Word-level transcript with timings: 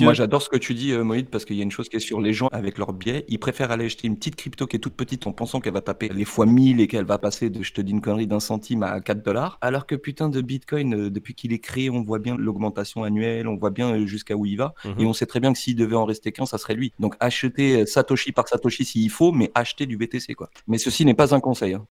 Moi, 0.00 0.12
j'adore 0.12 0.42
ce 0.42 0.48
que 0.48 0.56
tu 0.56 0.74
dis, 0.74 0.90
euh, 0.90 1.04
Moïd, 1.04 1.28
parce 1.28 1.44
qu'il 1.44 1.54
y 1.54 1.60
a 1.60 1.62
une 1.62 1.70
chose 1.70 1.88
qui 1.88 1.96
est 1.96 2.00
sur 2.00 2.20
les 2.20 2.32
gens 2.32 2.48
avec 2.48 2.78
leurs 2.78 2.92
biais. 2.92 3.24
Ils 3.28 3.38
préfèrent 3.38 3.70
aller 3.70 3.84
acheter 3.84 4.08
une 4.08 4.16
petite 4.16 4.34
crypto 4.34 4.66
qui 4.66 4.74
est 4.74 4.80
toute 4.80 4.94
petite 4.94 5.24
en 5.28 5.32
pensant 5.32 5.60
qu'elle 5.60 5.72
va 5.72 5.82
taper 5.82 6.08
les 6.08 6.24
fois 6.24 6.46
1000 6.46 6.80
et 6.80 6.88
qu'elle 6.88 7.04
va 7.04 7.18
passer 7.18 7.48
de, 7.48 7.62
je 7.62 7.72
te 7.72 7.80
dis 7.80 7.92
une 7.92 8.00
connerie, 8.00 8.26
d'un 8.26 8.40
centime 8.40 8.82
à 8.82 9.00
4 9.00 9.22
dollars. 9.22 9.56
Alors 9.60 9.86
que 9.86 9.94
putain 9.94 10.28
de 10.28 10.40
Bitcoin, 10.40 10.94
euh, 10.94 11.10
depuis 11.10 11.34
qu'il 11.34 11.52
est 11.52 11.60
créé, 11.60 11.90
on 11.90 12.02
voit 12.02 12.18
bien 12.18 12.36
l'augmentation 12.36 13.04
annuelle, 13.04 13.46
on 13.46 13.56
voit 13.56 13.70
bien 13.70 13.94
euh, 13.94 14.04
jusqu'à 14.06 14.34
où 14.34 14.46
il 14.46 14.56
va. 14.56 14.74
Mhm. 14.84 14.94
Et 14.98 15.06
on 15.06 15.12
sait 15.12 15.26
très 15.26 15.38
bien 15.38 15.52
que 15.52 15.58
s'il 15.60 15.76
devait 15.76 15.94
en 15.94 16.06
rester 16.06 16.32
qu'un, 16.32 16.46
ça 16.46 16.58
serait 16.58 16.74
lui. 16.74 16.92
Donc 16.98 17.14
acheter 17.20 17.82
euh, 17.82 17.86
Satoshi 17.86 18.32
par 18.32 18.48
Satoshi 18.48 18.84
s'il 18.84 19.10
faut, 19.10 19.30
mais 19.30 19.52
acheter 19.54 19.86
du 19.86 19.96
BTC, 19.96 20.34
quoi. 20.34 20.50
Mais 20.66 20.78
ceci 20.78 21.04
n'est 21.04 21.14
pas 21.14 21.36
un 21.36 21.40
conseil. 21.40 21.74
hein. 21.74 21.86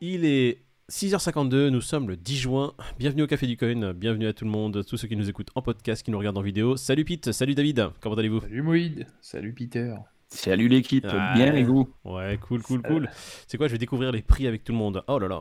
Il 0.00 0.24
est 0.24 0.63
6h52, 0.90 1.68
nous 1.68 1.80
sommes 1.80 2.08
le 2.08 2.16
10 2.16 2.36
juin. 2.36 2.74
Bienvenue 2.98 3.22
au 3.22 3.26
Café 3.26 3.46
du 3.46 3.56
Coin, 3.56 3.94
bienvenue 3.94 4.26
à 4.26 4.34
tout 4.34 4.44
le 4.44 4.50
monde, 4.50 4.84
tous 4.86 4.98
ceux 4.98 5.08
qui 5.08 5.16
nous 5.16 5.30
écoutent 5.30 5.48
en 5.54 5.62
podcast, 5.62 6.02
qui 6.02 6.10
nous 6.10 6.18
regardent 6.18 6.36
en 6.36 6.42
vidéo. 6.42 6.76
Salut 6.76 7.06
Pete, 7.06 7.32
salut 7.32 7.54
David, 7.54 7.88
comment 8.02 8.16
allez-vous? 8.16 8.42
Salut 8.42 8.60
Moïd, 8.62 9.06
salut 9.22 9.54
Peter. 9.54 9.94
Salut 10.28 10.68
l'équipe, 10.68 11.06
Ah, 11.08 11.32
bien 11.34 11.54
et 11.54 11.62
vous? 11.62 11.88
Ouais, 12.04 12.38
cool, 12.46 12.60
cool, 12.60 12.82
cool. 12.82 13.08
C'est 13.46 13.56
quoi, 13.56 13.66
je 13.66 13.72
vais 13.72 13.78
découvrir 13.78 14.12
les 14.12 14.20
prix 14.20 14.46
avec 14.46 14.62
tout 14.62 14.72
le 14.72 14.78
monde. 14.78 15.02
Oh 15.08 15.18
là 15.18 15.26
là, 15.26 15.40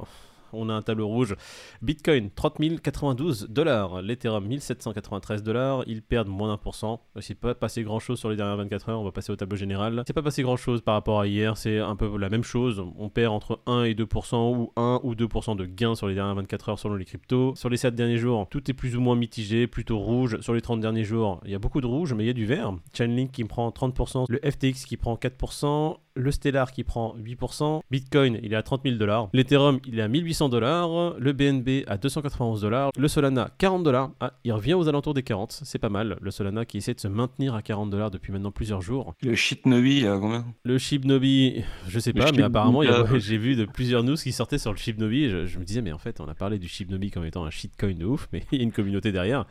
on 0.53 0.69
a 0.69 0.73
un 0.73 0.81
tableau 0.81 1.07
rouge. 1.07 1.35
Bitcoin, 1.81 2.29
30 2.29 2.81
092 2.81 3.47
dollars. 3.49 4.01
L'Ethereum, 4.01 4.45
1793 4.45 5.43
dollars. 5.43 5.83
Ils 5.87 6.01
perdent 6.01 6.27
moins 6.27 6.49
d'un 6.49 6.57
pour 6.57 6.75
cent. 6.75 7.01
C'est 7.19 7.35
pas 7.35 7.55
passé 7.55 7.83
grand 7.83 7.99
chose 7.99 8.19
sur 8.19 8.29
les 8.29 8.35
dernières 8.35 8.57
24 8.57 8.89
heures. 8.89 9.01
On 9.01 9.03
va 9.03 9.11
passer 9.11 9.31
au 9.31 9.35
tableau 9.35 9.57
général. 9.57 10.03
C'est 10.07 10.13
pas 10.13 10.21
passé 10.21 10.43
grand 10.43 10.57
chose 10.57 10.81
par 10.81 10.95
rapport 10.95 11.19
à 11.19 11.27
hier. 11.27 11.57
C'est 11.57 11.79
un 11.79 11.95
peu 11.95 12.17
la 12.17 12.29
même 12.29 12.43
chose. 12.43 12.83
On 12.97 13.09
perd 13.09 13.33
entre 13.33 13.59
1 13.65 13.83
et 13.83 13.93
2% 13.93 14.55
ou 14.55 14.71
1 14.75 15.01
ou 15.03 15.15
2% 15.15 15.55
de 15.55 15.65
gains 15.65 15.95
sur 15.95 16.07
les 16.07 16.15
dernières 16.15 16.35
24 16.35 16.69
heures 16.69 16.79
selon 16.79 16.95
les 16.95 17.05
cryptos. 17.05 17.55
Sur 17.55 17.69
les 17.69 17.77
7 17.77 17.95
derniers 17.95 18.17
jours, 18.17 18.47
tout 18.49 18.69
est 18.69 18.73
plus 18.73 18.95
ou 18.95 19.01
moins 19.01 19.15
mitigé, 19.15 19.67
plutôt 19.67 19.99
rouge. 19.99 20.39
Sur 20.41 20.53
les 20.53 20.61
30 20.61 20.79
derniers 20.79 21.03
jours, 21.03 21.41
il 21.45 21.51
y 21.51 21.55
a 21.55 21.59
beaucoup 21.59 21.81
de 21.81 21.87
rouge, 21.87 22.13
mais 22.13 22.23
il 22.23 22.27
y 22.27 22.29
a 22.29 22.33
du 22.33 22.45
vert. 22.45 22.73
Chainlink 22.93 23.31
qui 23.31 23.43
prend 23.43 23.69
30%, 23.69 24.25
le 24.29 24.39
FTX 24.39 24.85
qui 24.85 24.97
prend 24.97 25.15
4%, 25.15 25.97
le 26.15 26.31
Stellar 26.31 26.71
qui 26.71 26.83
prend 26.83 27.15
8%, 27.17 27.81
Bitcoin 27.89 28.39
il 28.43 28.53
est 28.53 28.55
à 28.55 28.61
30 28.63 28.81
000 28.83 28.97
dollars, 28.97 29.29
l'Ethereum 29.33 29.79
il 29.87 29.97
est 29.99 30.01
à 30.01 30.07
1800 30.07 30.49
dollars, 30.49 31.15
le 31.17 31.33
BNB 31.33 31.83
à 31.87 31.97
291 31.97 32.61
dollars, 32.61 32.91
le 32.97 33.07
Solana 33.07 33.49
40 33.57 33.83
dollars, 33.83 34.11
ah, 34.19 34.33
il 34.43 34.51
revient 34.53 34.75
aux 34.75 34.87
alentours 34.87 35.13
des 35.13 35.23
40, 35.23 35.61
c'est 35.63 35.79
pas 35.79 35.89
mal, 35.89 36.17
le 36.21 36.31
Solana 36.31 36.65
qui 36.65 36.77
essaie 36.77 36.93
de 36.93 36.99
se 36.99 37.07
maintenir 37.07 37.55
à 37.55 37.61
40 37.61 37.89
dollars 37.89 38.11
depuis 38.11 38.31
maintenant 38.31 38.51
plusieurs 38.51 38.81
jours. 38.81 39.13
Le 39.23 39.35
shit 39.35 39.65
Novi, 39.65 40.05
euh, 40.05 40.19
combien? 40.19 40.45
Le 40.63 40.77
Shibnobi, 40.77 41.63
je 41.87 41.99
sais 41.99 42.11
Le 42.11 42.19
pas, 42.19 42.25
mais 42.25 42.27
Shibnobi, 42.27 42.43
apparemment 42.43 42.83
il 42.83 42.89
a- 42.89 42.99
euh. 43.11 43.19
j'ai 43.19 43.37
vu 43.37 43.55
de 43.55 43.65
plusieurs 43.65 44.03
news 44.03 44.15
qui 44.15 44.31
sortaient 44.31 44.57
sur 44.59 44.71
le 44.71 44.77
Shibnobi, 44.77 45.29
je 45.47 45.59
me 45.59 45.63
disais 45.63 45.81
mais 45.81 45.91
en 45.93 45.97
fait 45.97 46.19
on 46.21 46.27
a 46.27 46.35
parlé 46.35 46.59
du 46.59 46.67
Shibnobi 46.67 47.09
comme 47.11 47.25
étant 47.25 47.45
un 47.45 47.49
shitcoin 47.49 47.95
de 47.95 48.05
ouf, 48.05 48.27
mais 48.33 48.43
il 48.51 48.59
y 48.59 48.61
a 48.61 48.63
une 48.63 48.71
communauté 48.71 49.11
derrière. 49.11 49.45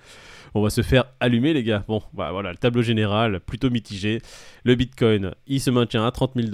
On 0.54 0.62
va 0.62 0.70
se 0.70 0.82
faire 0.82 1.04
allumer 1.18 1.54
les 1.54 1.62
gars. 1.62 1.82
Bon, 1.88 2.02
bah, 2.12 2.30
voilà, 2.30 2.50
le 2.52 2.58
tableau 2.58 2.82
général 2.82 3.40
plutôt 3.40 3.70
mitigé. 3.70 4.20
Le 4.64 4.74
Bitcoin, 4.74 5.32
il 5.46 5.60
se 5.60 5.70
maintient 5.70 6.04
à 6.06 6.10
30 6.10 6.32
000 6.36 6.48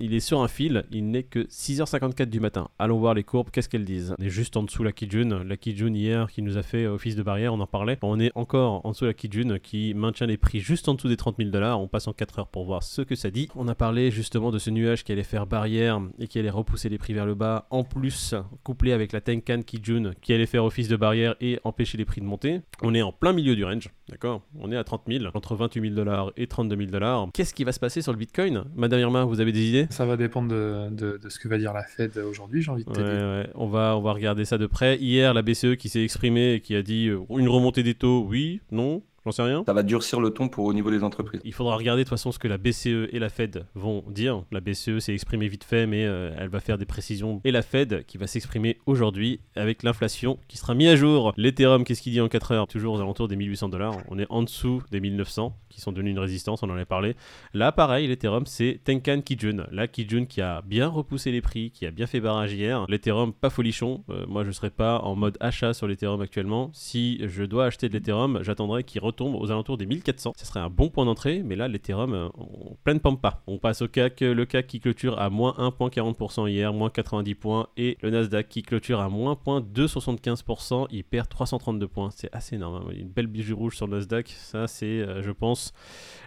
Il 0.00 0.14
est 0.14 0.20
sur 0.20 0.42
un 0.42 0.48
fil. 0.48 0.84
Il 0.90 1.10
n'est 1.10 1.22
que 1.22 1.40
6h54 1.40 2.26
du 2.26 2.40
matin. 2.40 2.68
Allons 2.78 2.98
voir 2.98 3.14
les 3.14 3.24
courbes. 3.24 3.50
Qu'est-ce 3.50 3.68
qu'elles 3.68 3.84
disent 3.84 4.14
On 4.18 4.22
est 4.22 4.28
juste 4.28 4.56
en 4.56 4.62
dessous 4.62 4.82
la 4.82 4.92
Kijun. 4.92 5.42
La 5.44 5.56
Kijun 5.56 5.94
hier 5.94 6.30
qui 6.30 6.42
nous 6.42 6.58
a 6.58 6.62
fait 6.62 6.86
office 6.86 7.16
de 7.16 7.22
barrière, 7.22 7.54
on 7.54 7.60
en 7.60 7.66
parlait. 7.66 7.98
On 8.02 8.20
est 8.20 8.30
encore 8.34 8.84
en 8.84 8.90
dessous 8.90 9.06
la 9.06 9.14
Kijun 9.14 9.58
qui 9.58 9.94
maintient 9.94 10.26
les 10.26 10.36
prix 10.36 10.60
juste 10.60 10.88
en 10.88 10.94
dessous 10.94 11.08
des 11.08 11.16
30 11.16 11.36
000 11.38 11.50
dollars. 11.50 11.80
On 11.80 11.88
passe 11.88 12.08
en 12.08 12.12
4 12.12 12.40
heures 12.40 12.48
pour 12.48 12.64
voir 12.64 12.82
ce 12.82 13.02
que 13.02 13.14
ça 13.14 13.30
dit. 13.30 13.48
On 13.56 13.68
a 13.68 13.74
parlé 13.74 14.10
justement 14.10 14.50
de 14.50 14.58
ce 14.58 14.70
nuage 14.70 15.04
qui 15.04 15.12
allait 15.12 15.22
faire 15.22 15.46
barrière 15.46 16.00
et 16.18 16.28
qui 16.28 16.38
allait 16.38 16.50
repousser 16.50 16.88
les 16.88 16.98
prix 16.98 17.14
vers 17.14 17.26
le 17.26 17.34
bas. 17.34 17.66
En 17.70 17.84
plus, 17.84 18.34
couplé 18.64 18.92
avec 18.92 19.12
la 19.12 19.20
Tenkan 19.20 19.62
Kijun 19.62 20.12
qui 20.20 20.32
allait 20.32 20.46
faire 20.46 20.64
office 20.64 20.88
de 20.88 20.96
barrière 20.96 21.34
et 21.40 21.58
empêcher 21.64 21.96
les 21.96 22.04
prix 22.04 22.20
de 22.20 22.26
monter. 22.26 22.60
On 22.82 22.94
est 22.94 23.02
en 23.02 23.12
plein 23.12 23.32
milieu 23.32 23.56
du 23.56 23.64
range, 23.64 23.88
d'accord? 24.08 24.42
On 24.58 24.70
est 24.72 24.76
à 24.76 24.84
30 24.84 25.02
000, 25.08 25.24
entre 25.32 25.54
28 25.54 25.80
000 25.80 25.94
dollars 25.94 26.32
et 26.36 26.46
32 26.46 26.76
000 26.76 26.90
dollars. 26.90 27.28
Qu'est-ce 27.32 27.54
qui 27.54 27.64
va 27.64 27.72
se 27.72 27.80
passer 27.80 28.02
sur 28.02 28.12
le 28.12 28.18
Bitcoin? 28.18 28.64
Madame 28.76 29.00
Irma, 29.00 29.24
vous 29.24 29.37
avez 29.40 29.52
des 29.52 29.68
idées? 29.68 29.86
Ça 29.90 30.04
va 30.06 30.16
dépendre 30.16 30.48
de, 30.48 30.88
de- 30.90 31.18
de 31.22 31.28
ce 31.28 31.38
que 31.38 31.48
va 31.48 31.58
dire 31.58 31.72
la 31.72 31.82
Fed 31.84 32.16
aujourd'hui, 32.18 32.62
j'ai 32.62 32.70
envie 32.70 32.84
de 32.84 32.90
te 32.92 32.98
Ouais, 33.00 33.04
dire. 33.04 33.26
ouais, 33.26 33.50
on 33.54 33.66
va, 33.66 33.96
on 33.96 34.00
va 34.00 34.12
regarder 34.12 34.44
ça 34.44 34.58
de 34.58 34.66
près. 34.66 34.96
Hier, 34.98 35.34
la 35.34 35.42
BCE 35.42 35.76
qui 35.76 35.88
s'est 35.88 36.02
exprimée 36.02 36.54
et 36.54 36.60
qui 36.60 36.74
a 36.74 36.82
dit 36.82 37.08
euh, 37.08 37.20
une 37.38 37.48
remontée 37.48 37.82
des 37.82 37.94
taux, 37.94 38.24
oui, 38.28 38.60
non, 38.70 39.02
j'en 39.24 39.32
sais 39.32 39.42
rien. 39.42 39.62
Ça 39.66 39.72
va 39.74 39.82
durcir 39.82 40.20
le 40.20 40.30
ton 40.30 40.48
pour 40.48 40.64
au 40.64 40.72
niveau 40.72 40.90
des 40.90 41.02
entreprises. 41.04 41.40
Il 41.44 41.52
faudra 41.52 41.76
regarder 41.76 42.02
de 42.02 42.04
toute 42.08 42.10
façon 42.16 42.32
ce 42.32 42.38
que 42.38 42.48
la 42.48 42.56
BCE 42.58 43.08
et 43.12 43.18
la 43.18 43.28
Fed 43.28 43.64
vont 43.74 44.02
dire. 44.08 44.42
La 44.52 44.60
BCE 44.60 44.98
s'est 45.00 45.12
exprimée 45.12 45.48
vite 45.48 45.64
fait, 45.64 45.86
mais 45.86 46.04
euh, 46.06 46.32
elle 46.38 46.48
va 46.48 46.60
faire 46.60 46.78
des 46.78 46.86
précisions. 46.86 47.40
Et 47.44 47.50
la 47.50 47.62
Fed 47.62 48.04
qui 48.06 48.16
va 48.18 48.26
s'exprimer 48.26 48.78
aujourd'hui 48.86 49.40
avec 49.56 49.82
l'inflation 49.82 50.38
qui 50.48 50.56
sera 50.56 50.74
mise 50.74 50.88
à 50.88 50.96
jour. 50.96 51.32
L'Ethereum, 51.36 51.84
qu'est-ce 51.84 52.00
qu'il 52.02 52.12
dit 52.12 52.20
en 52.20 52.28
4 52.28 52.52
heures? 52.52 52.66
Toujours 52.68 52.94
aux 52.94 53.00
alentours 53.00 53.28
des 53.28 53.36
1800 53.36 53.68
dollars. 53.68 53.96
On 54.08 54.18
est 54.18 54.26
en 54.30 54.42
dessous 54.42 54.82
des 54.90 55.00
1900 55.00 55.54
sont 55.80 55.92
devenus 55.92 56.12
une 56.12 56.18
résistance, 56.18 56.62
on 56.62 56.70
en 56.70 56.76
a 56.76 56.84
parlé. 56.84 57.14
Là, 57.54 57.72
pareil, 57.72 58.06
l'Ethereum, 58.06 58.46
c'est 58.46 58.80
Tenkan 58.84 59.20
Kijun. 59.20 59.66
La 59.70 59.88
Kijun 59.88 60.24
qui 60.26 60.40
a 60.40 60.62
bien 60.62 60.88
repoussé 60.88 61.30
les 61.32 61.40
prix, 61.40 61.70
qui 61.70 61.86
a 61.86 61.90
bien 61.90 62.06
fait 62.06 62.20
barrage 62.20 62.52
hier. 62.52 62.84
L'Ethereum, 62.88 63.32
pas 63.32 63.50
folichon. 63.50 64.04
Euh, 64.10 64.26
moi, 64.26 64.44
je 64.44 64.50
serais 64.50 64.70
pas 64.70 64.98
en 65.00 65.16
mode 65.16 65.36
achat 65.40 65.74
sur 65.74 65.86
l'Ethereum 65.86 66.20
actuellement. 66.20 66.70
Si 66.72 67.20
je 67.26 67.44
dois 67.44 67.66
acheter 67.66 67.88
de 67.88 67.94
l'Ethereum, 67.94 68.40
j'attendrai 68.42 68.84
qu'il 68.84 69.00
retombe 69.00 69.34
aux 69.34 69.50
alentours 69.50 69.76
des 69.78 69.86
1400. 69.86 70.32
Ce 70.36 70.46
serait 70.46 70.60
un 70.60 70.70
bon 70.70 70.88
point 70.88 71.04
d'entrée, 71.04 71.42
mais 71.44 71.56
là, 71.56 71.68
l'Ethereum, 71.68 72.14
euh, 72.14 72.28
on 72.38 72.76
pleine 72.84 73.00
pampa. 73.00 73.42
On 73.46 73.58
passe 73.58 73.82
au 73.82 73.88
CAC, 73.88 74.20
le 74.20 74.44
CAC 74.44 74.66
qui 74.66 74.80
clôture 74.80 75.18
à 75.20 75.30
moins 75.30 75.54
1,40% 75.58 76.48
hier, 76.48 76.72
moins 76.72 76.90
90 76.90 77.34
points, 77.34 77.66
et 77.76 77.96
le 78.02 78.10
Nasdaq 78.10 78.48
qui 78.48 78.62
clôture 78.62 79.00
à 79.00 79.08
moins 79.08 79.36
0,275%, 79.46 80.86
il 80.90 81.04
perd 81.04 81.28
332 81.28 81.88
points. 81.88 82.10
C'est 82.10 82.34
assez 82.34 82.56
énorme. 82.56 82.86
hein. 82.88 82.92
Une 82.94 83.08
belle 83.08 83.26
bijou 83.26 83.56
rouge 83.56 83.76
sur 83.76 83.86
le 83.86 83.96
Nasdaq. 83.96 84.28
Ça, 84.28 84.66
c'est, 84.66 84.86
euh, 84.86 85.22
je 85.22 85.30
pense, 85.30 85.67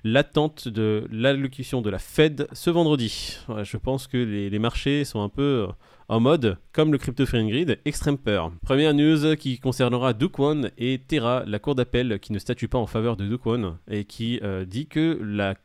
l'attente 0.04 0.68
de 0.68 1.08
l'allocution 1.12 1.82
de 1.82 1.90
la 1.90 2.00
Fed 2.00 2.48
ce 2.54 2.70
vendredi. 2.70 3.38
Je 3.64 3.78
pense 3.78 4.08
que 4.08 4.18
les, 4.18 4.60
marchés 4.60 5.06
sont 5.06 5.22
un 5.22 5.30
peu 5.30 5.68
euh, 5.68 5.74
en 6.08 6.20
mode, 6.20 6.58
comme 6.74 6.92
le 6.92 6.98
Crypto 6.98 7.26
Fearing 7.26 7.50
Grid, 7.50 7.80
extrême 7.86 8.18
peur. 8.18 8.52
Première 8.64 8.94
news 8.94 9.36
qui 9.36 9.60
concernera 9.60 10.14
Dukwon 10.14 10.70
et 10.78 11.00
Terra, 11.08 11.44
la 11.46 11.60
cour 11.60 11.76
d'appel 11.76 12.20
qui 12.20 12.34
ne 12.34 12.40
statue 12.40 12.68
pas 12.68 12.78
en 12.78 12.88
faveur 12.88 13.16
de 13.16 13.26
Dukwon 13.26 13.78
et 13.90 14.06
qui 14.06 14.40
euh, 14.44 14.66
dit 14.66 14.88
que 14.88 15.20
la 15.22 15.56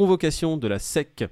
convocation 0.00 0.56
de 0.56 0.66
la 0.66 0.78
SEC 0.78 1.24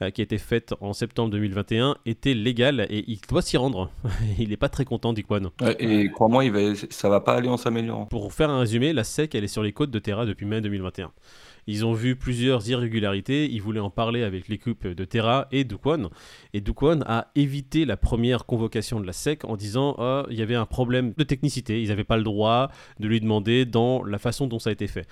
euh, 0.00 0.10
qui 0.10 0.20
a 0.20 0.24
été 0.24 0.38
faite 0.38 0.74
en 0.80 0.92
septembre 0.92 1.30
2021 1.30 1.96
était 2.06 2.34
légale 2.34 2.86
et 2.88 3.02
il 3.08 3.18
doit 3.28 3.42
s'y 3.42 3.56
rendre. 3.56 3.90
il 4.38 4.50
n'est 4.50 4.56
pas 4.56 4.68
très 4.68 4.84
content. 4.84 5.12
Ouais, 5.12 5.76
et 5.80 6.08
crois-moi, 6.08 6.44
il 6.44 6.52
va, 6.52 6.60
ça 6.90 7.08
va 7.08 7.20
pas 7.20 7.34
aller 7.34 7.48
en 7.48 7.56
s'améliorant. 7.56 8.06
Pour 8.06 8.32
faire 8.32 8.48
un 8.48 8.60
résumé, 8.60 8.92
la 8.92 9.02
SEC, 9.02 9.34
elle 9.34 9.42
est 9.42 9.48
sur 9.48 9.64
les 9.64 9.72
côtes 9.72 9.90
de 9.90 9.98
Terra 9.98 10.24
depuis 10.24 10.46
mai 10.46 10.60
2021. 10.60 11.10
Ils 11.66 11.86
ont 11.86 11.92
vu 11.92 12.16
plusieurs 12.16 12.68
irrégularités, 12.68 13.48
ils 13.50 13.62
voulaient 13.62 13.80
en 13.80 13.90
parler 13.90 14.22
avec 14.22 14.48
l'équipe 14.48 14.86
de 14.86 15.04
Terra 15.04 15.48
et 15.52 15.64
Dukwon. 15.64 16.10
Et 16.54 16.60
Dukwon 16.60 17.00
a 17.06 17.30
évité 17.34 17.84
la 17.84 17.96
première 17.96 18.46
convocation 18.46 19.00
de 19.00 19.06
la 19.06 19.12
SEC 19.12 19.44
en 19.44 19.56
disant 19.56 19.94
Ah, 19.98 20.26
il 20.30 20.38
y 20.38 20.42
avait 20.42 20.54
un 20.54 20.66
problème 20.66 21.12
de 21.16 21.24
technicité, 21.24 21.82
ils 21.82 21.88
n'avaient 21.88 22.04
pas 22.04 22.16
le 22.16 22.24
droit 22.24 22.70
de 22.98 23.08
lui 23.08 23.20
demander 23.20 23.64
dans 23.64 24.02
la 24.02 24.18
façon 24.18 24.46
dont 24.46 24.58
ça 24.58 24.70
a 24.70 24.72
été 24.72 24.86
fait. 24.86 25.06